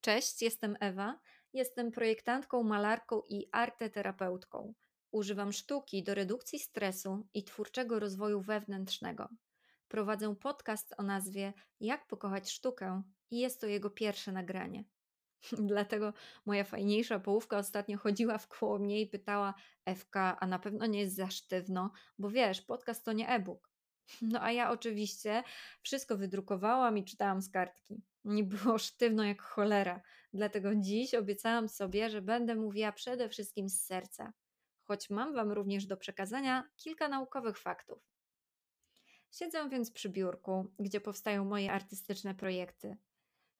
Cześć, 0.00 0.42
jestem 0.42 0.76
Ewa. 0.80 1.20
Jestem 1.52 1.90
projektantką, 1.90 2.62
malarką 2.62 3.22
i 3.28 3.48
arteterapeutką. 3.52 4.74
Używam 5.10 5.52
sztuki 5.52 6.02
do 6.02 6.14
redukcji 6.14 6.58
stresu 6.58 7.26
i 7.34 7.44
twórczego 7.44 7.98
rozwoju 7.98 8.40
wewnętrznego. 8.40 9.28
Prowadzę 9.88 10.36
podcast 10.36 10.94
o 10.98 11.02
nazwie 11.02 11.52
Jak 11.80 12.06
pokochać 12.06 12.50
sztukę 12.50 13.02
i 13.30 13.38
jest 13.38 13.60
to 13.60 13.66
jego 13.66 13.90
pierwsze 13.90 14.32
nagranie. 14.32 14.84
Dlatego 15.72 16.12
moja 16.46 16.64
fajniejsza 16.64 17.20
połówka 17.20 17.58
ostatnio 17.58 17.98
chodziła 17.98 18.38
w 18.38 18.48
koło 18.48 18.78
mnie 18.78 19.00
i 19.00 19.06
pytała 19.06 19.54
Ewka, 19.84 20.36
a 20.40 20.46
na 20.46 20.58
pewno 20.58 20.86
nie 20.86 21.00
jest 21.00 21.16
za 21.16 21.30
sztywno, 21.30 21.90
bo 22.18 22.30
wiesz, 22.30 22.62
podcast 22.62 23.04
to 23.04 23.12
nie 23.12 23.28
e-book. 23.28 23.70
No 24.22 24.42
a 24.42 24.52
ja 24.52 24.70
oczywiście 24.70 25.42
wszystko 25.82 26.16
wydrukowałam 26.16 26.98
i 26.98 27.04
czytałam 27.04 27.42
z 27.42 27.50
kartki. 27.50 28.02
Nie 28.24 28.44
było 28.44 28.78
sztywno 28.78 29.24
jak 29.24 29.42
cholera, 29.42 30.00
dlatego 30.32 30.74
dziś 30.74 31.14
obiecałam 31.14 31.68
sobie, 31.68 32.10
że 32.10 32.22
będę 32.22 32.54
mówiła 32.54 32.92
przede 32.92 33.28
wszystkim 33.28 33.68
z 33.68 33.84
serca, 33.84 34.32
choć 34.84 35.10
mam 35.10 35.34
Wam 35.34 35.52
również 35.52 35.86
do 35.86 35.96
przekazania 35.96 36.68
kilka 36.76 37.08
naukowych 37.08 37.58
faktów. 37.58 37.98
Siedzę 39.30 39.68
więc 39.68 39.90
przy 39.90 40.08
biurku, 40.08 40.72
gdzie 40.78 41.00
powstają 41.00 41.44
moje 41.44 41.72
artystyczne 41.72 42.34
projekty. 42.34 42.96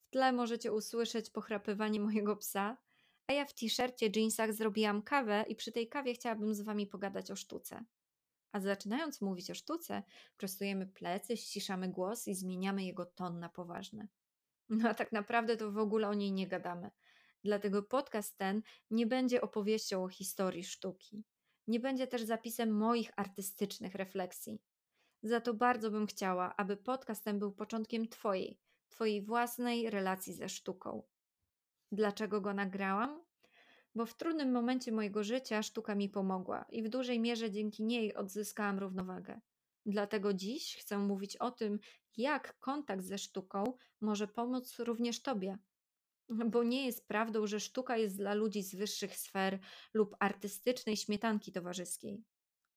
W 0.06 0.10
tle 0.10 0.32
możecie 0.32 0.72
usłyszeć 0.72 1.30
pochrapywanie 1.30 2.00
mojego 2.00 2.36
psa, 2.36 2.76
a 3.26 3.32
ja 3.32 3.44
w 3.44 3.54
t-shircie, 3.54 4.10
jeansach 4.16 4.52
zrobiłam 4.52 5.02
kawę 5.02 5.44
i 5.48 5.56
przy 5.56 5.72
tej 5.72 5.88
kawie 5.88 6.14
chciałabym 6.14 6.54
z 6.54 6.60
Wami 6.60 6.86
pogadać 6.86 7.30
o 7.30 7.36
sztuce. 7.36 7.84
A 8.52 8.60
zaczynając 8.60 9.20
mówić 9.20 9.50
o 9.50 9.54
sztuce, 9.54 10.02
prostujemy 10.36 10.86
plecy, 10.86 11.36
ściszamy 11.36 11.88
głos 11.88 12.28
i 12.28 12.34
zmieniamy 12.34 12.84
jego 12.84 13.06
ton 13.06 13.38
na 13.38 13.48
poważny. 13.48 14.08
No 14.68 14.88
a 14.88 14.94
tak 14.94 15.12
naprawdę 15.12 15.56
to 15.56 15.72
w 15.72 15.78
ogóle 15.78 16.08
o 16.08 16.14
niej 16.14 16.32
nie 16.32 16.48
gadamy. 16.48 16.90
Dlatego 17.44 17.82
podcast 17.82 18.38
ten 18.38 18.62
nie 18.90 19.06
będzie 19.06 19.40
opowieścią 19.40 20.04
o 20.04 20.08
historii 20.08 20.64
sztuki. 20.64 21.24
Nie 21.66 21.80
będzie 21.80 22.06
też 22.06 22.22
zapisem 22.22 22.70
moich 22.70 23.10
artystycznych 23.16 23.94
refleksji. 23.94 24.62
Za 25.22 25.40
to 25.40 25.54
bardzo 25.54 25.90
bym 25.90 26.06
chciała, 26.06 26.54
aby 26.56 26.76
podcast 26.76 27.24
ten 27.24 27.38
był 27.38 27.52
początkiem 27.52 28.08
Twojej, 28.08 28.58
Twojej 28.88 29.22
własnej 29.22 29.90
relacji 29.90 30.34
ze 30.34 30.48
sztuką. 30.48 31.02
Dlaczego 31.92 32.40
go 32.40 32.54
nagrałam? 32.54 33.27
Bo 33.94 34.06
w 34.06 34.16
trudnym 34.16 34.52
momencie 34.52 34.92
mojego 34.92 35.24
życia 35.24 35.62
sztuka 35.62 35.94
mi 35.94 36.08
pomogła 36.08 36.64
i 36.70 36.82
w 36.82 36.88
dużej 36.88 37.20
mierze 37.20 37.50
dzięki 37.50 37.84
niej 37.84 38.14
odzyskałam 38.14 38.78
równowagę. 38.78 39.40
Dlatego 39.86 40.32
dziś 40.32 40.76
chcę 40.76 40.98
mówić 40.98 41.36
o 41.36 41.50
tym, 41.50 41.78
jak 42.16 42.58
kontakt 42.58 43.04
ze 43.04 43.18
sztuką 43.18 43.64
może 44.00 44.28
pomóc 44.28 44.78
również 44.78 45.22
Tobie. 45.22 45.58
Bo 46.28 46.62
nie 46.62 46.86
jest 46.86 47.08
prawdą, 47.08 47.46
że 47.46 47.60
sztuka 47.60 47.96
jest 47.96 48.16
dla 48.16 48.34
ludzi 48.34 48.62
z 48.62 48.74
wyższych 48.74 49.16
sfer 49.16 49.58
lub 49.94 50.16
artystycznej 50.20 50.96
śmietanki 50.96 51.52
towarzyskiej. 51.52 52.24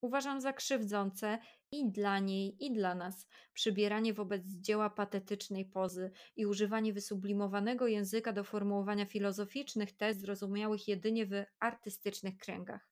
Uważam 0.02 0.42
za 0.42 0.54
krzywdzące 0.54 1.40
i 1.72 1.92
dla 1.92 2.20
niej, 2.20 2.66
i 2.66 2.74
dla 2.74 2.96
nas 2.96 3.28
przybieranie 3.54 4.14
wobec 4.14 4.44
dzieła 4.46 4.90
patetycznej 4.90 5.66
pozy 5.66 6.12
i 6.36 6.46
używanie 6.46 6.94
wysublimowanego 6.94 7.88
języka 7.88 8.34
do 8.34 8.44
formułowania 8.44 9.06
filozoficznych 9.06 9.98
tez 9.98 10.18
zrozumiałych 10.18 10.88
jedynie 10.88 11.26
w 11.26 11.44
artystycznych 11.60 12.38
kręgach. 12.38 12.90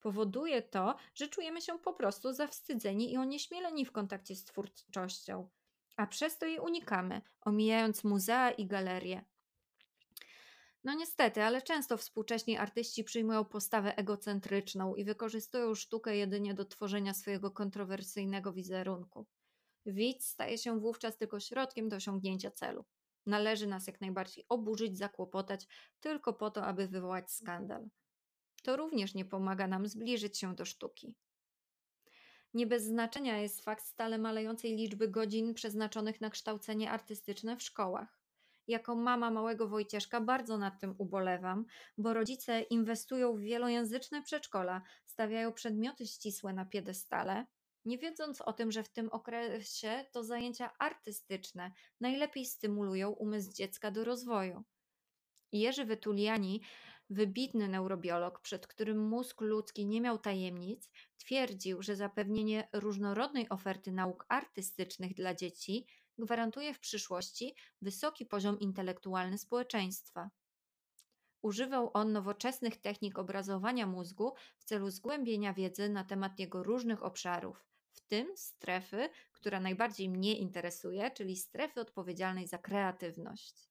Powoduje 0.00 0.62
to, 0.62 0.96
że 1.14 1.28
czujemy 1.28 1.60
się 1.60 1.78
po 1.78 1.92
prostu 1.92 2.32
zawstydzeni 2.32 3.12
i 3.12 3.16
onieśmieleni 3.16 3.84
w 3.84 3.92
kontakcie 3.92 4.36
z 4.36 4.44
twórczością, 4.44 5.48
a 5.96 6.06
przez 6.06 6.38
to 6.38 6.46
jej 6.46 6.58
unikamy, 6.58 7.22
omijając 7.40 8.04
muzea 8.04 8.50
i 8.50 8.66
galerie. 8.66 9.24
No 10.84 10.94
niestety, 10.94 11.42
ale 11.42 11.62
często 11.62 11.96
współcześni 11.96 12.56
artyści 12.56 13.04
przyjmują 13.04 13.44
postawę 13.44 13.96
egocentryczną 13.96 14.94
i 14.94 15.04
wykorzystują 15.04 15.74
sztukę 15.74 16.16
jedynie 16.16 16.54
do 16.54 16.64
tworzenia 16.64 17.14
swojego 17.14 17.50
kontrowersyjnego 17.50 18.52
wizerunku. 18.52 19.26
Widz 19.86 20.26
staje 20.26 20.58
się 20.58 20.80
wówczas 20.80 21.16
tylko 21.16 21.40
środkiem 21.40 21.88
do 21.88 21.96
osiągnięcia 21.96 22.50
celu. 22.50 22.84
Należy 23.26 23.66
nas 23.66 23.86
jak 23.86 24.00
najbardziej 24.00 24.44
oburzyć, 24.48 24.98
zakłopotać, 24.98 25.66
tylko 26.00 26.32
po 26.32 26.50
to, 26.50 26.64
aby 26.64 26.88
wywołać 26.88 27.30
skandal 27.30 27.88
to 28.62 28.76
również 28.76 29.14
nie 29.14 29.24
pomaga 29.24 29.66
nam 29.66 29.86
zbliżyć 29.86 30.38
się 30.38 30.54
do 30.54 30.64
sztuki. 30.64 31.14
Nie 32.54 32.66
bez 32.66 32.84
znaczenia 32.84 33.38
jest 33.38 33.64
fakt 33.64 33.84
stale 33.84 34.18
malejącej 34.18 34.76
liczby 34.76 35.08
godzin 35.08 35.54
przeznaczonych 35.54 36.20
na 36.20 36.30
kształcenie 36.30 36.90
artystyczne 36.90 37.56
w 37.56 37.62
szkołach. 37.62 38.21
Jako 38.66 38.96
mama 38.96 39.30
małego 39.30 39.68
Wojcieszka 39.68 40.20
bardzo 40.20 40.58
nad 40.58 40.80
tym 40.80 40.94
ubolewam, 40.98 41.64
bo 41.98 42.14
rodzice 42.14 42.60
inwestują 42.60 43.36
w 43.36 43.40
wielojęzyczne 43.40 44.22
przedszkola, 44.22 44.82
stawiają 45.06 45.52
przedmioty 45.52 46.06
ścisłe 46.06 46.52
na 46.52 46.64
piedestale, 46.64 47.46
nie 47.84 47.98
wiedząc 47.98 48.40
o 48.40 48.52
tym, 48.52 48.72
że 48.72 48.82
w 48.82 48.88
tym 48.88 49.08
okresie 49.08 50.04
to 50.12 50.24
zajęcia 50.24 50.70
artystyczne 50.78 51.72
najlepiej 52.00 52.46
stymulują 52.46 53.10
umysł 53.10 53.52
dziecka 53.52 53.90
do 53.90 54.04
rozwoju. 54.04 54.64
Jerzy 55.52 55.84
Wetuliani 55.84 56.62
wybitny 57.10 57.68
neurobiolog, 57.68 58.40
przed 58.40 58.66
którym 58.66 59.08
mózg 59.08 59.40
ludzki 59.40 59.86
nie 59.86 60.00
miał 60.00 60.18
tajemnic, 60.18 60.90
twierdził, 61.16 61.82
że 61.82 61.96
zapewnienie 61.96 62.68
różnorodnej 62.72 63.48
oferty 63.48 63.92
nauk 63.92 64.26
artystycznych 64.28 65.14
dla 65.14 65.34
dzieci 65.34 65.86
gwarantuje 66.18 66.74
w 66.74 66.80
przyszłości 66.80 67.54
wysoki 67.82 68.26
poziom 68.26 68.60
intelektualny 68.60 69.38
społeczeństwa. 69.38 70.30
Używał 71.42 71.90
on 71.94 72.12
nowoczesnych 72.12 72.80
technik 72.80 73.18
obrazowania 73.18 73.86
mózgu 73.86 74.34
w 74.56 74.64
celu 74.64 74.90
zgłębienia 74.90 75.54
wiedzy 75.54 75.88
na 75.88 76.04
temat 76.04 76.38
jego 76.38 76.62
różnych 76.62 77.02
obszarów, 77.02 77.66
w 77.92 78.00
tym 78.00 78.36
strefy, 78.36 79.08
która 79.32 79.60
najbardziej 79.60 80.08
mnie 80.08 80.38
interesuje, 80.38 81.10
czyli 81.10 81.36
strefy 81.36 81.80
odpowiedzialnej 81.80 82.46
za 82.46 82.58
kreatywność. 82.58 83.68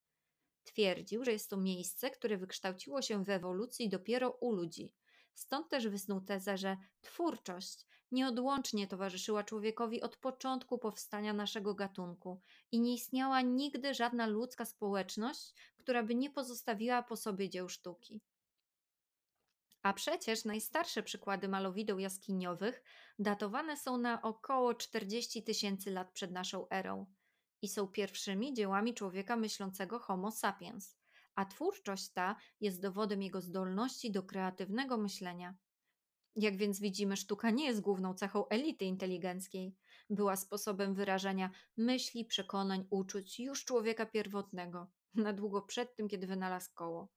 Twierdził, 0.64 1.24
że 1.24 1.32
jest 1.32 1.50
to 1.50 1.58
miejsce, 1.58 2.12
które 2.12 2.38
wykształciło 2.38 3.02
się 3.02 3.24
w 3.24 3.30
ewolucji 3.30 3.90
dopiero 3.90 4.32
u 4.32 4.52
ludzi. 4.52 4.92
Stąd 5.34 5.70
też 5.70 5.88
wysnuł 5.88 6.22
tezę, 6.22 6.58
że 6.58 6.78
twórczość 7.02 7.86
nieodłącznie 8.12 8.88
towarzyszyła 8.88 9.44
człowiekowi 9.44 10.02
od 10.02 10.18
początku 10.18 10.78
powstania 10.78 11.34
naszego 11.34 11.76
gatunku 11.76 12.42
i 12.72 12.80
nie 12.80 12.94
istniała 12.94 13.42
nigdy 13.42 13.94
żadna 13.94 14.28
ludzka 14.28 14.66
społeczność, 14.66 15.54
która 15.78 16.04
by 16.04 16.16
nie 16.16 16.30
pozostawiła 16.30 17.04
po 17.04 17.16
sobie 17.16 17.50
dzieł 17.50 17.70
sztuki. 17.70 18.22
A 19.84 19.94
przecież 19.94 20.46
najstarsze 20.46 21.04
przykłady 21.04 21.48
malowideł 21.48 22.00
jaskiniowych 22.00 22.84
datowane 23.20 23.78
są 23.78 23.98
na 23.98 24.22
około 24.22 24.74
40 24.74 25.44
tysięcy 25.44 25.92
lat 25.92 26.12
przed 26.12 26.32
naszą 26.32 26.70
erą 26.70 27.06
i 27.62 27.68
są 27.68 27.88
pierwszymi 27.88 28.54
dziełami 28.54 28.94
człowieka 28.94 29.36
myślącego 29.36 30.00
Homo 30.00 30.32
sapiens, 30.32 31.01
a 31.36 31.46
twórczość 31.46 32.10
ta 32.10 32.36
jest 32.60 32.82
dowodem 32.82 33.22
jego 33.22 33.42
zdolności 33.42 34.12
do 34.12 34.24
kreatywnego 34.24 34.98
myślenia. 34.98 35.56
Jak 36.36 36.58
więc 36.58 36.80
widzimy, 36.80 37.18
sztuka 37.18 37.50
nie 37.50 37.66
jest 37.66 37.82
główną 37.82 38.14
cechą 38.14 38.48
elity 38.48 38.86
inteligenckiej. 38.86 39.76
Była 40.10 40.36
sposobem 40.36 40.96
wyrażania 40.96 41.50
myśli, 41.78 42.26
przekonań, 42.26 42.88
uczuć 42.90 43.40
już 43.40 43.66
człowieka 43.66 44.06
pierwotnego, 44.06 44.88
na 45.14 45.34
długo 45.34 45.62
przed 45.62 45.96
tym, 45.96 46.08
kiedy 46.08 46.28
wynalazł 46.28 46.70
koło. 46.74 47.10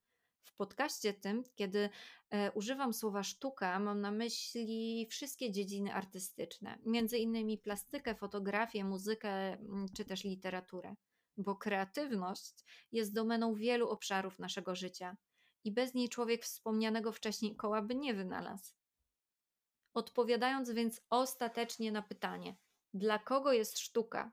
W 0.44 0.56
podcaście 0.56 1.14
tym, 1.14 1.44
kiedy 1.54 1.90
e, 2.30 2.52
używam 2.52 2.94
słowa 2.94 3.22
sztuka, 3.22 3.78
mam 3.78 4.00
na 4.00 4.10
myśli 4.10 5.06
wszystkie 5.10 5.52
dziedziny 5.52 5.94
artystyczne, 5.94 6.78
między 6.86 7.18
innymi 7.18 7.58
plastykę, 7.58 8.14
fotografię, 8.14 8.84
muzykę 8.84 9.30
mm, 9.30 9.86
czy 9.96 10.04
też 10.04 10.24
literaturę, 10.24 10.94
bo 11.36 11.56
kreatywność 11.56 12.64
jest 12.92 13.14
domeną 13.14 13.54
wielu 13.54 13.88
obszarów 13.88 14.38
naszego 14.38 14.74
życia 14.74 15.16
i 15.64 15.72
bez 15.72 15.94
niej 15.94 16.08
człowiek 16.08 16.44
wspomnianego 16.44 17.12
wcześniej 17.12 17.56
koła 17.56 17.82
by 17.82 17.94
nie 17.94 18.14
wynalazł. 18.14 18.74
Odpowiadając 19.94 20.70
więc 20.70 21.00
ostatecznie 21.10 21.92
na 21.92 22.02
pytanie, 22.02 22.56
dla 22.94 23.18
kogo 23.18 23.52
jest 23.52 23.78
sztuka? 23.78 24.32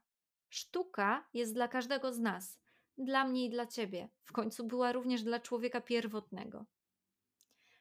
Sztuka 0.50 1.27
jest 1.33 1.53
dla 1.53 1.68
każdego 1.68 2.13
z 2.13 2.19
nas 2.19 2.62
dla 2.98 3.25
mnie 3.25 3.45
i 3.45 3.50
dla 3.50 3.68
ciebie. 3.68 4.09
W 4.24 4.31
końcu 4.31 4.68
była 4.68 4.92
również 4.92 5.24
dla 5.24 5.39
człowieka 5.39 5.81
pierwotnego. 5.81 6.65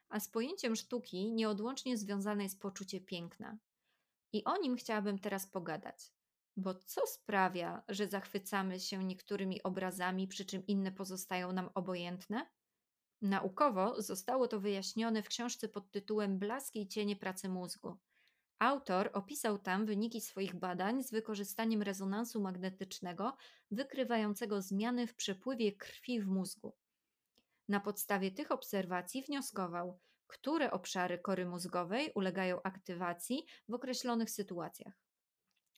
A 0.08 0.20
z 0.20 0.28
pojęciem 0.28 0.76
sztuki 0.76 1.32
nieodłącznie 1.32 1.96
związane 1.96 2.42
jest 2.42 2.60
poczucie 2.60 3.00
piękna. 3.00 3.58
I 4.32 4.44
o 4.44 4.56
nim 4.56 4.76
chciałabym 4.76 5.18
teraz 5.18 5.46
pogadać. 5.46 6.12
Bo 6.60 6.74
co 6.74 7.06
sprawia, 7.06 7.82
że 7.88 8.08
zachwycamy 8.08 8.80
się 8.80 9.04
niektórymi 9.04 9.62
obrazami, 9.62 10.28
przy 10.28 10.44
czym 10.44 10.66
inne 10.66 10.92
pozostają 10.92 11.52
nam 11.52 11.70
obojętne? 11.74 12.46
Naukowo 13.22 14.02
zostało 14.02 14.48
to 14.48 14.60
wyjaśnione 14.60 15.22
w 15.22 15.28
książce 15.28 15.68
pod 15.68 15.90
tytułem 15.90 16.38
Blaski 16.38 16.82
i 16.82 16.88
cienie 16.88 17.16
pracy 17.16 17.48
mózgu. 17.48 17.96
Autor 18.58 19.10
opisał 19.12 19.58
tam 19.58 19.86
wyniki 19.86 20.20
swoich 20.20 20.54
badań 20.54 21.02
z 21.02 21.10
wykorzystaniem 21.10 21.82
rezonansu 21.82 22.40
magnetycznego 22.40 23.36
wykrywającego 23.70 24.62
zmiany 24.62 25.06
w 25.06 25.14
przepływie 25.14 25.72
krwi 25.72 26.20
w 26.20 26.26
mózgu. 26.26 26.76
Na 27.68 27.80
podstawie 27.80 28.30
tych 28.30 28.50
obserwacji 28.50 29.22
wnioskował, 29.22 30.00
które 30.26 30.70
obszary 30.70 31.18
kory 31.18 31.46
mózgowej 31.46 32.12
ulegają 32.14 32.62
aktywacji 32.62 33.46
w 33.68 33.74
określonych 33.74 34.30
sytuacjach. 34.30 35.09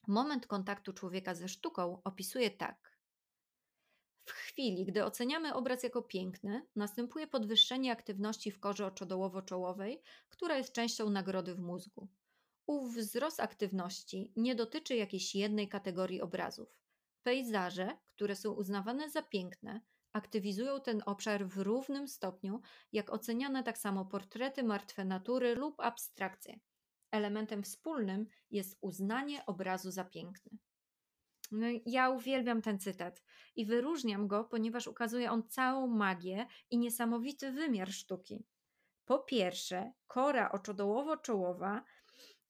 Moment 0.06 0.46
kontaktu 0.46 0.93
człowieka 0.93 1.34
ze 1.34 1.49
sztuką 1.49 2.00
opisuje 2.04 2.50
tak. 2.50 2.99
W 4.25 4.32
chwili, 4.32 4.84
gdy 4.84 5.04
oceniamy 5.04 5.54
obraz 5.54 5.82
jako 5.82 6.02
piękny, 6.02 6.66
następuje 6.76 7.26
podwyższenie 7.26 7.93
aktywności 7.93 8.50
w 8.50 8.60
korze 8.60 8.87
oczodołowo-czołowej, 8.87 10.02
która 10.28 10.56
jest 10.56 10.72
częścią 10.72 11.10
nagrody 11.10 11.54
w 11.54 11.58
mózgu. 11.58 12.08
Ów 12.66 12.94
wzrost 12.96 13.40
aktywności 13.40 14.32
nie 14.37 14.54
dotyczy 14.54 14.96
jakiejś 14.96 15.34
jednej 15.34 15.69
kategorii 15.69 16.20
obrazów. 16.20 16.78
Pejzaże, 17.22 17.99
które 18.14 18.37
są 18.37 18.52
uznawane 18.52 19.10
za 19.10 19.22
piękne, 19.22 19.81
aktywizują 20.12 20.81
ten 20.81 21.02
obszar 21.06 21.46
w 21.46 21.58
równym 21.58 22.08
stopniu, 22.08 22.60
jak 22.93 23.12
oceniane 23.12 23.62
tak 23.62 23.78
samo 23.78 24.04
portrety 24.04 24.62
martwe 24.62 25.04
natury 25.04 25.54
lub 25.54 25.81
abstrakcje. 25.81 26.60
Elementem 27.12 27.62
wspólnym 27.62 28.26
jest 28.50 28.79
uznanie 28.81 29.47
obrazu 29.47 29.91
za 29.91 30.05
piękny. 30.05 30.59
No, 31.53 31.67
ja 31.87 32.11
uwielbiam 32.11 32.62
ten 32.62 32.79
cytat 32.79 33.23
i 33.56 33.67
wyróżniam 33.67 34.29
go, 34.29 34.44
ponieważ 34.44 34.87
ukazuje 34.87 35.31
on 35.31 35.49
całą 35.49 35.87
magię 35.87 36.47
i 36.70 36.79
niesamowity 36.79 37.53
wymiar 37.53 37.93
sztuki. 37.93 38.44
Po 39.05 39.19
pierwsze, 39.19 39.93
kora 40.06 40.50
oczodołowo-czołowa 40.53 41.82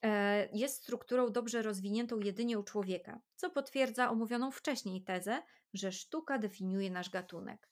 e, 0.03 0.49
jest 0.53 0.83
strukturą 0.83 1.33
dobrze 1.33 1.63
rozwiniętą 1.63 2.21
jedynie 2.21 2.59
u 2.59 2.63
człowieka, 2.63 3.21
co 3.37 3.51
potwierdza 3.51 4.11
omówioną 4.11 4.51
wcześniej 4.51 5.03
tezę, 5.03 5.43
że 5.75 5.93
sztuka 5.93 6.39
definiuje 6.39 6.91
nasz 6.91 7.11
gatunek. 7.11 7.69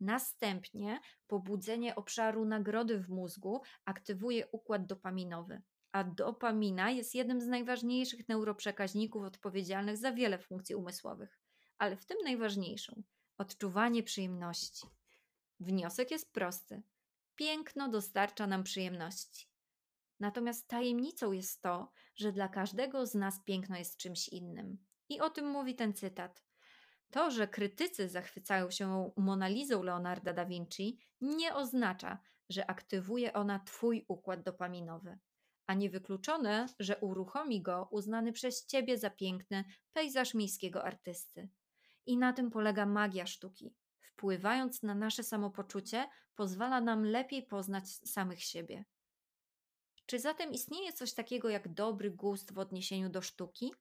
Następnie 0.00 1.00
pobudzenie 1.26 1.94
obszaru 1.94 2.44
nagrody 2.44 2.98
w 2.98 3.08
mózgu 3.08 3.62
aktywuje 3.84 4.46
układ 4.46 4.86
dopaminowy, 4.86 5.62
a 5.96 6.04
dopamina 6.04 6.90
jest 6.90 7.14
jednym 7.14 7.40
z 7.40 7.46
najważniejszych 7.46 8.28
neuroprzekaźników 8.28 9.22
odpowiedzialnych 9.22 9.96
za 9.96 10.12
wiele 10.12 10.38
funkcji 10.38 10.74
umysłowych, 10.74 11.40
ale 11.78 11.96
w 11.96 12.06
tym 12.06 12.18
najważniejszą 12.24 13.02
odczuwanie 13.38 14.02
przyjemności. 14.02 14.86
Wniosek 15.60 16.10
jest 16.10 16.32
prosty: 16.32 16.82
piękno 17.34 17.88
dostarcza 17.88 18.46
nam 18.46 18.64
przyjemności. 18.64 19.48
Natomiast 20.20 20.68
tajemnicą 20.68 21.32
jest 21.32 21.62
to, 21.62 21.92
że 22.14 22.32
dla 22.32 22.48
każdego 22.48 23.06
z 23.06 23.14
nas 23.14 23.40
piękno 23.44 23.76
jest 23.76 23.96
czymś 23.96 24.28
innym. 24.28 24.78
I 25.08 25.20
o 25.20 25.30
tym 25.30 25.46
mówi 25.46 25.74
ten 25.74 25.94
cytat. 25.94 26.44
To, 27.10 27.30
że 27.30 27.48
krytycy 27.48 28.08
zachwycają 28.08 28.70
się 28.70 29.10
Monalizą 29.16 29.82
Leonarda 29.82 30.32
da 30.32 30.44
Vinci, 30.44 30.98
nie 31.20 31.54
oznacza, 31.54 32.18
że 32.48 32.70
aktywuje 32.70 33.32
ona 33.32 33.58
Twój 33.58 34.04
układ 34.08 34.42
dopaminowy 34.42 35.18
a 35.66 35.74
niewykluczone, 35.74 36.66
że 36.78 36.98
uruchomi 36.98 37.62
go 37.62 37.88
uznany 37.90 38.32
przez 38.32 38.66
ciebie 38.66 38.98
za 38.98 39.10
piękny 39.10 39.64
pejzaż 39.92 40.34
miejskiego 40.34 40.84
artysty. 40.84 41.48
I 42.06 42.18
na 42.18 42.32
tym 42.32 42.50
polega 42.50 42.86
magia 42.86 43.26
sztuki. 43.26 43.74
Wpływając 44.00 44.82
na 44.82 44.94
nasze 44.94 45.22
samopoczucie, 45.22 46.08
pozwala 46.34 46.80
nam 46.80 47.04
lepiej 47.04 47.42
poznać 47.42 47.88
samych 47.88 48.42
siebie. 48.42 48.84
Czy 50.06 50.18
zatem 50.18 50.52
istnieje 50.52 50.92
coś 50.92 51.14
takiego 51.14 51.48
jak 51.48 51.74
dobry 51.74 52.10
gust 52.10 52.54
w 52.54 52.58
odniesieniu 52.58 53.08
do 53.08 53.22
sztuki? 53.22 53.72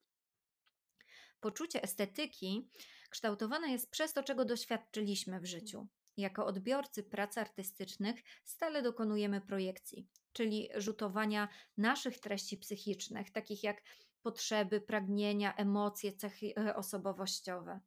Poczucie 1.39 1.83
estetyki 1.83 2.69
kształtowane 3.09 3.71
jest 3.71 3.91
przez 3.91 4.13
to, 4.13 4.23
czego 4.23 4.45
doświadczyliśmy 4.45 5.39
w 5.39 5.45
życiu. 5.45 5.87
Jako 6.17 6.45
odbiorcy 6.45 7.03
prac 7.03 7.37
artystycznych 7.37 8.23
stale 8.43 8.81
dokonujemy 8.81 9.41
projekcji, 9.41 10.07
czyli 10.35 10.69
rzutowania 10.75 11.47
naszych 11.77 12.19
treści 12.19 12.57
psychicznych, 12.57 13.31
takich 13.31 13.63
jak 13.63 13.81
potrzeby, 14.21 14.81
pragnienia, 14.81 15.55
emocje, 15.55 16.13
cechy 16.13 16.53
e, 16.57 16.75
osobowościowe. 16.75 17.79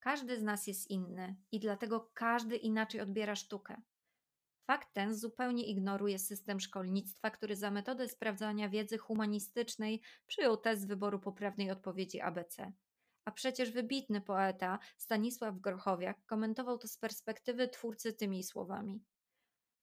Każdy 0.00 0.40
z 0.40 0.42
nas 0.42 0.66
jest 0.66 0.90
inny 0.90 1.36
i 1.52 1.60
dlatego 1.60 2.10
każdy 2.14 2.56
inaczej 2.56 3.00
odbiera 3.00 3.36
sztukę. 3.36 3.82
Fakt 4.66 4.92
ten 4.92 5.14
zupełnie 5.14 5.66
ignoruje 5.66 6.18
system 6.18 6.60
szkolnictwa, 6.60 7.30
który 7.30 7.56
za 7.56 7.70
metodę 7.70 8.08
sprawdzania 8.08 8.68
wiedzy 8.68 8.98
humanistycznej 8.98 10.02
przyjął 10.26 10.56
test 10.56 10.88
wyboru 10.88 11.18
poprawnej 11.18 11.70
odpowiedzi 11.70 12.20
ABC. 12.20 12.72
A 13.24 13.30
przecież 13.30 13.70
wybitny 13.70 14.20
poeta 14.20 14.78
Stanisław 14.96 15.60
Grochowiak 15.60 16.26
komentował 16.26 16.78
to 16.78 16.88
z 16.88 16.98
perspektywy 16.98 17.68
twórcy 17.68 18.12
tymi 18.12 18.44
słowami. 18.44 19.00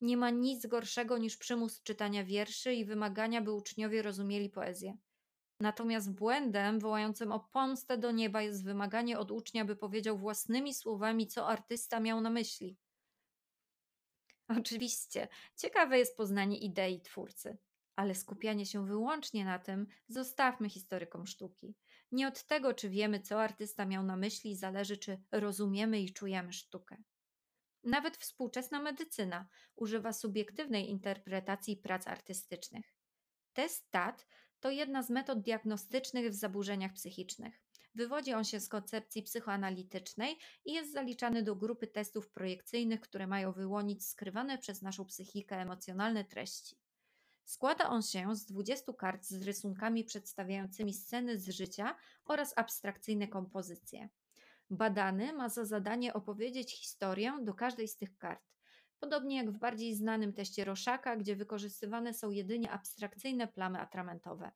Nie 0.04 0.18
ma 0.18 0.30
nic 0.30 0.66
gorszego 0.66 1.18
niż 1.18 1.38
przymus 1.38 1.84
czytania 1.84 2.24
wierszy 2.24 2.74
i 2.74 2.86
wymagania, 2.86 3.42
by 3.42 3.52
uczniowie 3.52 4.02
rozumieli 4.02 4.50
poezję. 4.50 4.98
Natomiast 5.60 6.14
błędem 6.14 6.80
wołającym 6.80 7.32
o 7.32 7.40
pomstę 7.40 7.98
do 7.98 8.12
nieba 8.12 8.42
jest 8.42 8.64
wymaganie 8.64 9.20
od 9.20 9.32
ucznia, 9.32 9.66
by 9.66 9.76
powiedział 9.76 10.18
własnymi 10.18 10.74
słowami, 10.74 11.28
co 11.28 11.48
artysta 11.48 12.00
miał 12.00 12.22
na 12.22 12.30
myśli. 12.30 12.78
Oczywiście, 14.60 15.28
ciekawe 15.56 16.00
jest 16.00 16.18
poznanie 16.18 16.58
idei 16.58 17.02
twórcy, 17.02 17.58
ale 17.96 18.16
skupianie 18.16 18.66
się 18.66 18.86
wyłącznie 18.86 19.46
na 19.46 19.60
tym 19.60 19.88
zostawmy 20.08 20.70
historykom 20.70 21.28
sztuki. 21.28 21.76
Nie 22.12 22.28
od 22.28 22.44
tego, 22.44 22.74
czy 22.74 22.90
wiemy, 22.90 23.20
co 23.20 23.42
artysta 23.42 23.86
miał 23.86 24.04
na 24.04 24.18
myśli, 24.18 24.56
zależy, 24.56 24.98
czy 24.98 25.22
rozumiemy 25.32 26.02
i 26.02 26.14
czujemy 26.14 26.54
sztukę. 26.54 27.04
Nawet 27.84 28.18
współczesna 28.18 28.82
medycyna 28.82 29.48
używa 29.76 30.14
subiektywnej 30.14 30.90
interpretacji 30.90 31.78
prac 31.78 32.08
artystycznych. 32.08 32.94
Test 33.54 33.92
TAT 33.92 34.28
to 34.60 34.72
jedna 34.72 35.04
z 35.04 35.10
metod 35.10 35.42
diagnostycznych 35.42 36.30
w 36.30 36.36
zaburzeniach 36.36 36.94
psychicznych. 36.94 37.62
Wywodzi 37.96 38.34
on 38.34 38.44
się 38.44 38.60
z 38.60 38.70
koncepcji 38.70 39.24
psychoanalitycznej 39.24 40.38
i 40.66 40.74
jest 40.74 40.94
zaliczany 40.94 41.44
do 41.44 41.56
grupy 41.56 41.88
testów 41.88 42.30
projekcyjnych, 42.30 43.02
które 43.02 43.28
mają 43.28 43.52
wyłonić 43.52 44.08
skrywane 44.08 44.58
przez 44.58 44.82
naszą 44.82 45.06
psychikę 45.06 45.56
emocjonalne 45.56 46.26
treści. 46.26 46.76
Składa 47.46 47.90
on 47.90 48.02
się 48.02 48.36
z 48.36 48.46
20 48.46 48.94
kart 48.94 49.26
z 49.26 49.44
rysunkami 49.44 50.04
przedstawiającymi 50.04 50.94
sceny 50.94 51.40
z 51.40 51.50
życia 51.50 51.96
oraz 52.26 52.54
abstrakcyjne 52.58 53.28
kompozycje. 53.28 54.10
Badany 54.70 55.34
ma 55.34 55.50
za 55.50 55.66
zadanie 55.66 56.14
opowiedzieć 56.14 56.80
historię 56.80 57.40
do 57.42 57.54
każdej 57.54 57.88
z 57.88 57.98
tych 57.98 58.18
kart. 58.18 58.54
Podobnie 59.00 59.38
jak 59.38 59.52
w 59.52 59.58
bardziej 59.58 59.96
znanym 59.96 60.34
teście 60.34 60.66
Roszaka, 60.66 61.18
gdzie 61.18 61.36
wykorzystywane 61.36 62.14
są 62.14 62.32
jedynie 62.32 62.72
abstrakcyjne 62.72 63.48
plamy 63.48 63.80
atramentowe. 63.80 64.52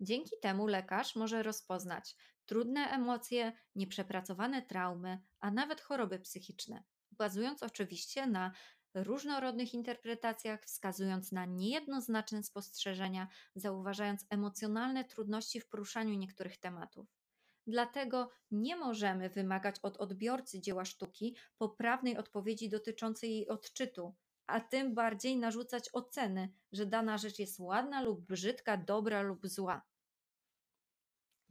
Dzięki 0.00 0.30
temu 0.42 0.66
lekarz 0.66 1.16
może 1.16 1.42
rozpoznać 1.42 2.16
trudne 2.46 2.80
emocje, 2.80 3.52
nieprzepracowane 3.74 4.62
traumy, 4.62 5.18
a 5.40 5.50
nawet 5.50 5.80
choroby 5.80 6.18
psychiczne, 6.18 6.84
bazując 7.10 7.62
oczywiście 7.62 8.26
na 8.26 8.52
różnorodnych 8.94 9.74
interpretacjach, 9.74 10.64
wskazując 10.64 11.32
na 11.32 11.46
niejednoznaczne 11.46 12.42
spostrzeżenia, 12.42 13.28
zauważając 13.54 14.26
emocjonalne 14.30 15.04
trudności 15.04 15.60
w 15.60 15.68
poruszaniu 15.68 16.14
niektórych 16.14 16.58
tematów. 16.58 17.19
Dlatego 17.66 18.30
nie 18.50 18.76
możemy 18.76 19.30
wymagać 19.30 19.76
od 19.82 19.96
odbiorcy 19.96 20.60
dzieła 20.60 20.84
sztuki 20.84 21.36
poprawnej 21.58 22.16
odpowiedzi 22.16 22.68
dotyczącej 22.68 23.30
jej 23.30 23.48
odczytu, 23.48 24.14
a 24.46 24.60
tym 24.60 24.94
bardziej 24.94 25.36
narzucać 25.36 25.88
oceny, 25.92 26.52
że 26.72 26.86
dana 26.86 27.18
rzecz 27.18 27.38
jest 27.38 27.60
ładna 27.60 28.02
lub 28.02 28.20
brzydka, 28.20 28.76
dobra 28.76 29.22
lub 29.22 29.46
zła. 29.46 29.82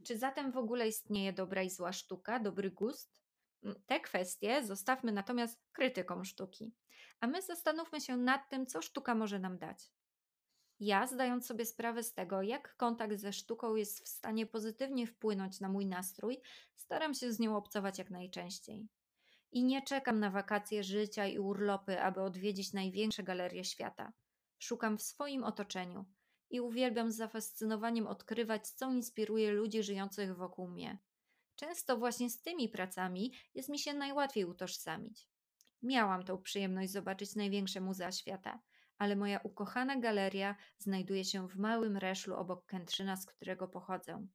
Czy 0.04 0.18
zatem 0.18 0.52
w 0.52 0.56
ogóle 0.56 0.88
istnieje 0.88 1.32
dobra 1.32 1.62
i 1.62 1.70
zła 1.70 1.92
sztuka, 1.92 2.40
dobry 2.40 2.70
gust? 2.70 3.22
Mm, 3.62 3.82
te 3.86 4.00
kwestie 4.00 4.64
zostawmy 4.64 5.12
natomiast 5.12 5.60
krytykom 5.72 6.24
sztuki, 6.24 6.74
a 7.20 7.26
my 7.26 7.42
zastanówmy 7.42 8.00
się 8.00 8.16
nad 8.16 8.48
tym, 8.48 8.66
co 8.66 8.82
sztuka 8.82 9.14
może 9.14 9.38
nam 9.38 9.58
dać. 9.58 9.92
Ja, 10.80 11.06
zdając 11.06 11.46
sobie 11.46 11.66
sprawę 11.66 12.02
z 12.02 12.14
tego, 12.14 12.42
jak 12.42 12.76
kontakt 12.76 13.18
ze 13.18 13.32
sztuką 13.32 13.74
jest 13.74 14.04
w 14.04 14.08
stanie 14.08 14.46
pozytywnie 14.46 15.06
wpłynąć 15.06 15.60
na 15.60 15.68
mój 15.68 15.86
nastrój, 15.86 16.40
staram 16.76 17.14
się 17.14 17.32
z 17.32 17.38
nią 17.38 17.56
obcować 17.56 17.98
jak 17.98 18.10
najczęściej. 18.10 18.88
I 19.52 19.64
nie 19.64 19.82
czekam 19.82 20.20
na 20.20 20.30
wakacje 20.30 20.84
życia 20.84 21.26
i 21.26 21.38
urlopy, 21.38 22.00
aby 22.00 22.20
odwiedzić 22.20 22.72
największe 22.72 23.22
galerie 23.22 23.64
świata. 23.64 24.12
Szukam 24.58 24.98
w 24.98 25.02
swoim 25.02 25.44
otoczeniu 25.44 26.04
i 26.50 26.60
uwielbiam 26.60 27.12
z 27.12 27.16
zafascynowaniem 27.16 28.06
odkrywać, 28.06 28.68
co 28.68 28.90
inspiruje 28.90 29.52
ludzi 29.52 29.82
żyjących 29.82 30.36
wokół 30.36 30.68
mnie. 30.68 30.98
Często 31.54 31.96
właśnie 31.96 32.30
z 32.30 32.42
tymi 32.42 32.68
pracami 32.68 33.32
jest 33.54 33.68
mi 33.68 33.78
się 33.78 33.94
najłatwiej 33.94 34.44
utożsamić. 34.44 35.28
Miałam 35.82 36.24
tą 36.24 36.42
przyjemność 36.42 36.92
zobaczyć 36.92 37.36
największe 37.36 37.80
muzea 37.80 38.12
świata– 38.12 38.60
ale 39.00 39.16
moja 39.16 39.40
ukochana 39.44 39.96
galeria 39.96 40.56
znajduje 40.78 41.24
się 41.24 41.48
w 41.48 41.56
małym 41.56 41.96
reszlu 41.96 42.34
obok 42.34 42.66
Kętrzyna, 42.66 43.16
z 43.16 43.26
którego 43.26 43.68
pochodzę. 43.68 44.26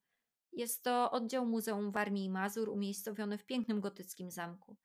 Jest 0.53 0.84
to 0.84 1.12
oddział 1.12 1.45
Muzeum 1.45 1.91
Warmii 1.91 2.25
i 2.25 2.29
Mazur 2.29 2.69
umiejscowiony 2.69 3.38
w 3.38 3.45
pięknym 3.45 3.81
gotyckim 3.81 4.31
zamku. 4.31 4.77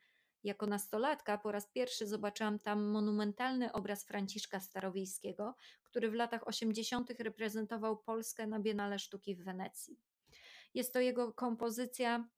Jako 0.45 0.67
nastolatka 0.67 1.39
po 1.39 1.53
raz 1.53 1.71
pierwszy 1.71 2.07
zobaczyłam 2.07 2.59
tam 2.59 2.85
monumentalny 2.85 3.73
obraz 3.73 4.05
Franciszka 4.05 4.61
Starowiejskiego, 4.61 5.57
który 5.83 6.11
w 6.11 6.15
latach 6.15 6.49
80. 6.49 7.11
reprezentował 7.19 7.99
Polskę 7.99 8.47
na 8.47 8.61
Biennale 8.61 8.99
Sztuki 8.99 9.37
w 9.37 9.45
Wenecji. 9.45 9.97
Jest 10.75 10.93
to 10.93 11.01
jego 11.01 11.33
kompozycja 11.33 12.29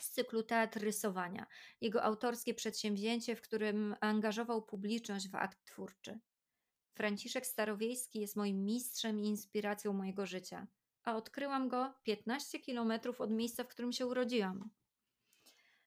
z 0.00 0.10
cyklu 0.10 0.42
Teatr 0.42 0.80
Rysowania, 0.80 1.46
jego 1.80 2.02
autorskie 2.02 2.54
przedsięwzięcie, 2.54 3.36
w 3.36 3.42
którym 3.42 3.96
angażował 4.00 4.62
publiczność 4.62 5.28
w 5.28 5.34
akt 5.34 5.64
twórczy. 5.64 6.20
Franciszek 6.94 7.46
Starowiejski 7.46 8.20
jest 8.20 8.36
moim 8.36 8.64
mistrzem 8.64 9.20
i 9.20 9.26
inspiracją 9.26 9.92
mojego 9.92 10.26
życia, 10.26 10.66
a 11.04 11.16
odkryłam 11.16 11.68
go 11.68 11.94
15 12.02 12.58
kilometrów 12.58 13.20
od 13.20 13.30
miejsca, 13.30 13.64
w 13.64 13.68
którym 13.68 13.92
się 13.92 14.06
urodziłam. 14.06 14.70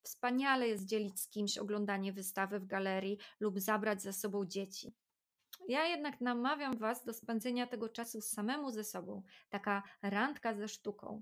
Wspaniale 0.01 0.67
jest 0.67 0.85
dzielić 0.85 1.21
z 1.21 1.29
kimś 1.29 1.57
oglądanie 1.57 2.13
wystawy 2.13 2.59
w 2.59 2.65
galerii 2.65 3.17
lub 3.39 3.59
zabrać 3.59 4.01
ze 4.01 4.13
sobą 4.13 4.45
dzieci. 4.45 4.95
Ja 5.67 5.85
jednak 5.85 6.21
namawiam 6.21 6.77
Was 6.77 7.05
do 7.05 7.13
spędzenia 7.13 7.67
tego 7.67 7.89
czasu 7.89 8.21
samemu 8.21 8.71
ze 8.71 8.83
sobą, 8.83 9.23
taka 9.49 9.83
randka 10.01 10.53
ze 10.55 10.67
sztuką. 10.67 11.21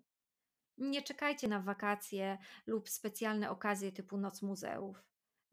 Nie 0.78 1.02
czekajcie 1.02 1.48
na 1.48 1.60
wakacje 1.60 2.38
lub 2.66 2.90
specjalne 2.90 3.50
okazje 3.50 3.92
typu 3.92 4.18
Noc 4.18 4.42
Muzeów. 4.42 5.04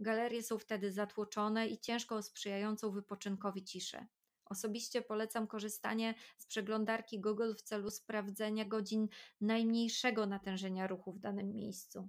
Galerie 0.01 0.43
są 0.43 0.59
wtedy 0.59 0.93
zatłoczone 0.93 1.69
i 1.69 1.79
ciężko 1.79 2.23
sprzyjającą 2.23 2.91
wypoczynkowi 2.91 3.65
ciszę. 3.65 4.07
Osobiście 4.51 5.03
polecam 5.03 5.47
korzystanie 5.47 6.15
z 6.39 6.47
przeglądarki 6.47 7.21
Google 7.21 7.55
w 7.55 7.63
celu 7.63 7.91
sprawdzenia 7.91 8.65
godzin 8.65 9.09
najmniejszego 9.41 10.27
natężenia 10.27 10.87
ruchu 10.87 11.13
w 11.13 11.19
danym 11.19 11.53
miejscu. 11.53 12.09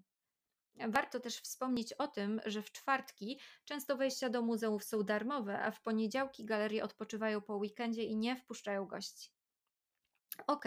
Warto 0.88 1.19
też 1.19 1.38
wspomnieć 1.38 1.93
o 1.93 2.07
tym, 2.07 2.41
że 2.45 2.62
w 2.62 2.71
czwartki 2.71 3.39
często 3.65 3.98
wejścia 3.98 4.29
do 4.29 4.41
muzeów 4.41 4.83
są 4.83 5.03
darmowe, 5.03 5.60
a 5.60 5.71
w 5.71 5.81
poniedziałki 5.81 6.45
galerie 6.45 6.83
odpoczywają 6.83 7.41
po 7.41 7.55
weekendzie 7.55 8.03
i 8.03 8.15
nie 8.15 8.36
wpuszczają 8.36 8.86
gości. 8.86 9.31
Ok, 10.48 10.65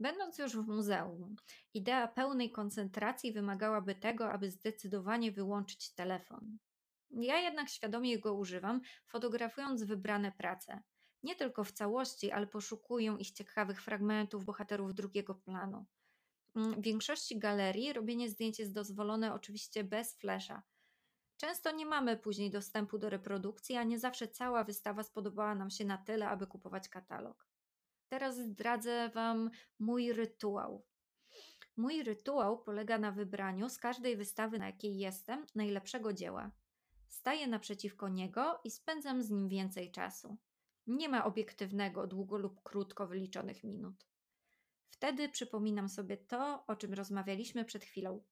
będąc 0.00 0.38
już 0.38 0.56
w 0.56 0.66
muzeum, 0.66 1.36
idea 1.74 2.08
pełnej 2.08 2.50
koncentracji 2.50 3.32
wymagałaby 3.32 3.94
tego, 3.94 4.32
aby 4.32 4.50
zdecydowanie 4.50 5.32
wyłączyć 5.32 5.94
telefon. 5.94 6.58
Ja 7.10 7.40
jednak 7.40 7.68
świadomie 7.68 8.18
go 8.18 8.34
używam, 8.34 8.80
fotografując 9.06 9.82
wybrane 9.82 10.32
prace. 10.32 10.82
Nie 11.22 11.36
tylko 11.36 11.64
w 11.64 11.72
całości, 11.72 12.30
ale 12.30 12.46
poszukuję 12.46 13.16
ich 13.18 13.30
ciekawych 13.30 13.82
fragmentów 13.82 14.44
bohaterów 14.44 14.94
drugiego 14.94 15.34
planu. 15.34 15.86
Mm, 16.56 16.74
w 16.74 16.82
większości 16.82 17.38
galerii 17.38 17.92
robienie 17.92 18.30
zdjęć 18.30 18.58
jest 18.58 18.72
dozwolone 18.72 19.34
oczywiście 19.34 19.84
bez 19.84 20.14
flesza. 20.14 20.62
Często 21.36 21.72
nie 21.72 21.86
mamy 21.86 22.16
później 22.16 22.50
dostępu 22.50 22.98
do 22.98 23.10
reprodukcji, 23.10 23.76
a 23.76 23.82
nie 23.82 23.98
zawsze 23.98 24.28
cała 24.28 24.64
wystawa 24.64 25.02
spodobała 25.02 25.54
nam 25.54 25.70
się 25.70 25.84
na 25.84 25.98
tyle, 25.98 26.28
aby 26.28 26.46
kupować 26.46 26.88
katalog. 26.88 27.46
Teraz 28.08 28.38
zdradzę 28.38 29.08
Wam 29.08 29.50
mój 29.78 30.12
rytuał. 30.12 30.84
Mój 31.76 32.02
rytuał 32.02 32.62
polega 32.62 32.98
na 32.98 33.12
wybraniu 33.12 33.68
z 33.68 33.78
każdej 33.78 34.16
wystawy, 34.16 34.58
na 34.58 34.66
jakiej 34.66 34.98
jestem, 34.98 35.46
najlepszego 35.54 36.12
dzieła. 36.12 36.50
Staję 37.08 37.46
naprzeciwko 37.46 38.08
niego 38.08 38.60
i 38.64 38.70
spędzam 38.70 39.22
z 39.22 39.30
nim 39.30 39.48
więcej 39.48 39.90
czasu. 39.90 40.36
Nie 40.90 41.08
ma 41.08 41.24
obiektywnego, 41.24 42.06
długo 42.06 42.38
lub 42.38 42.62
krótko 42.62 43.06
wyliczonych 43.06 43.64
minut. 43.64 44.06
Wtedy 44.88 45.28
przypominam 45.28 45.88
sobie 45.88 46.16
to, 46.16 46.64
o 46.66 46.76
czym 46.76 46.94
rozmawialiśmy 46.94 47.64
przed 47.64 47.84
chwilą. 47.84 48.22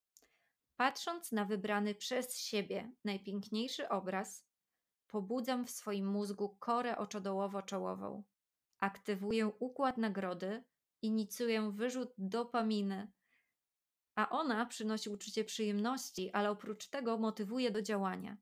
Patrząc 0.77 1.33
na 1.33 1.45
wybrany 1.45 1.95
przez 1.95 2.39
siebie 2.39 2.93
najpiękniejszy 3.05 3.89
obraz, 3.89 4.47
pobudzam 5.07 5.67
w 5.67 5.71
swoim 5.71 6.07
mózgu 6.07 6.57
korę 6.59 6.97
oczodołowo-czołową. 6.97 8.23
Aktywuję 8.81 9.47
układ 9.47 9.99
nagrody, 9.99 10.65
inicjuję 11.03 11.71
wyrzut 11.71 12.13
dopaminy, 12.19 13.11
a 14.15 14.29
ona 14.29 14.67
przynosi 14.67 15.11
uczucie 15.11 15.45
przyjemności, 15.45 16.31
ale 16.33 16.51
oprócz 16.51 16.89
tego 16.89 17.19
motywuje 17.19 17.71
do 17.71 17.83
działania. 17.83 18.37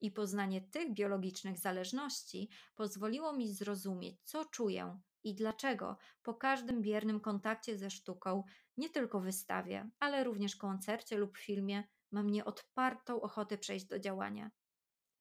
I 0.00 0.10
poznanie 0.10 0.60
tych 0.60 0.94
biologicznych 0.94 1.58
zależności 1.58 2.48
pozwoliło 2.74 3.32
mi 3.32 3.52
zrozumieć, 3.52 4.16
co 4.24 4.44
czuję 4.44 5.00
i 5.24 5.34
dlaczego 5.34 5.96
po 6.22 6.34
każdym 6.34 6.82
biernym 6.82 7.20
kontakcie 7.20 7.78
ze 7.78 7.90
sztuką, 7.90 8.44
nie 8.76 8.90
tylko 8.90 9.20
wystawie, 9.20 9.90
ale 9.98 10.24
również 10.24 10.56
koncercie 10.56 11.16
lub 11.16 11.38
filmie, 11.38 11.84
mam 12.10 12.30
nieodpartą 12.30 13.20
ochotę 13.20 13.58
przejść 13.58 13.86
do 13.86 13.98
działania. 13.98 14.50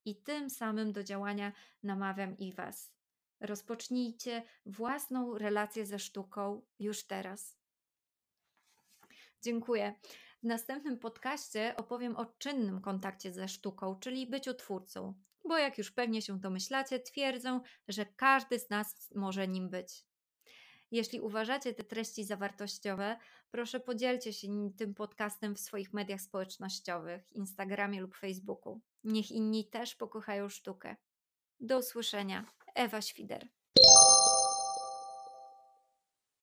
I 0.05 0.15
tym 0.15 0.49
samym 0.49 0.91
do 0.91 1.03
działania 1.03 1.51
namawiam 1.83 2.37
i 2.37 2.53
Was. 2.53 2.93
Rozpocznijcie 3.39 4.43
własną 4.65 5.37
relację 5.37 5.85
ze 5.85 5.99
sztuką 5.99 6.61
już 6.79 7.07
teraz. 7.07 7.57
Dziękuję. 9.41 9.95
W 10.43 10.45
następnym 10.45 10.99
podcaście 10.99 11.73
opowiem 11.77 12.17
o 12.17 12.25
czynnym 12.25 12.81
kontakcie 12.81 13.33
ze 13.33 13.47
sztuką, 13.47 13.99
czyli 13.99 14.27
byciu 14.27 14.53
twórcą, 14.53 15.13
bo 15.45 15.57
jak 15.57 15.77
już 15.77 15.91
pewnie 15.91 16.21
się 16.21 16.39
domyślacie, 16.39 16.99
twierdzę, 16.99 17.59
że 17.87 18.05
każdy 18.05 18.59
z 18.59 18.69
nas 18.69 19.09
może 19.15 19.47
nim 19.47 19.69
być. 19.69 20.05
Jeśli 20.91 21.21
uważacie 21.21 21.73
te 21.73 21.83
treści 21.83 22.23
za 22.23 22.35
wartościowe, 22.35 23.17
proszę 23.51 23.79
podzielcie 23.79 24.33
się 24.33 24.71
tym 24.77 24.93
podcastem 24.93 25.55
w 25.55 25.59
swoich 25.59 25.93
mediach 25.93 26.21
społecznościowych, 26.21 27.31
Instagramie 27.31 28.01
lub 28.01 28.15
Facebooku. 28.15 28.81
Niech 29.03 29.31
inni 29.31 29.69
też 29.69 29.95
pokochają 29.95 30.49
sztukę. 30.49 30.95
Do 31.59 31.79
usłyszenia. 31.79 32.45
Ewa 32.75 33.01
Świder. 33.01 33.47